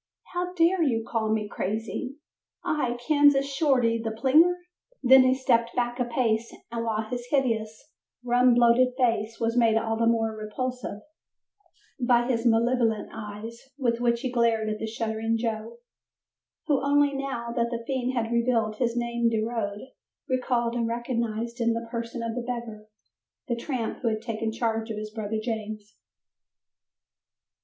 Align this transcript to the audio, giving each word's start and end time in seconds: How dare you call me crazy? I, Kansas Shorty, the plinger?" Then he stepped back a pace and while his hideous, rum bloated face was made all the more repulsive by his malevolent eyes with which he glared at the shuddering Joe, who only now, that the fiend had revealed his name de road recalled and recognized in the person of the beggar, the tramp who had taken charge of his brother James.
How 0.33 0.53
dare 0.55 0.81
you 0.81 1.05
call 1.07 1.31
me 1.31 1.47
crazy? 1.47 2.17
I, 2.63 2.97
Kansas 3.07 3.45
Shorty, 3.45 4.01
the 4.03 4.09
plinger?" 4.09 4.55
Then 5.03 5.21
he 5.21 5.35
stepped 5.35 5.75
back 5.75 5.99
a 5.99 6.05
pace 6.05 6.51
and 6.71 6.83
while 6.83 7.03
his 7.03 7.27
hideous, 7.29 7.91
rum 8.25 8.55
bloated 8.55 8.95
face 8.97 9.39
was 9.39 9.55
made 9.55 9.77
all 9.77 9.95
the 9.97 10.07
more 10.07 10.35
repulsive 10.35 11.01
by 11.99 12.25
his 12.27 12.47
malevolent 12.47 13.11
eyes 13.13 13.59
with 13.77 13.99
which 14.01 14.21
he 14.21 14.31
glared 14.31 14.69
at 14.71 14.79
the 14.79 14.87
shuddering 14.87 15.37
Joe, 15.37 15.77
who 16.65 16.83
only 16.83 17.13
now, 17.13 17.51
that 17.51 17.69
the 17.69 17.83
fiend 17.85 18.13
had 18.15 18.31
revealed 18.31 18.77
his 18.77 18.97
name 18.97 19.29
de 19.29 19.43
road 19.43 19.81
recalled 20.27 20.73
and 20.73 20.87
recognized 20.87 21.61
in 21.61 21.73
the 21.73 21.87
person 21.91 22.23
of 22.23 22.33
the 22.33 22.41
beggar, 22.41 22.87
the 23.47 23.55
tramp 23.55 23.99
who 24.01 24.07
had 24.07 24.23
taken 24.23 24.51
charge 24.51 24.89
of 24.89 24.97
his 24.97 25.11
brother 25.11 25.37
James. 25.39 25.93